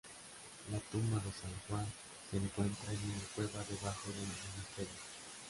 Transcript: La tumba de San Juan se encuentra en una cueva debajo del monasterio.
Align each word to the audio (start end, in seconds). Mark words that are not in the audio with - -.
La 0.71 0.79
tumba 0.91 1.17
de 1.17 1.31
San 1.31 1.51
Juan 1.67 1.85
se 2.31 2.37
encuentra 2.37 2.91
en 2.91 2.99
una 3.05 3.23
cueva 3.35 3.63
debajo 3.69 4.09
del 4.09 4.25
monasterio. 4.25 4.99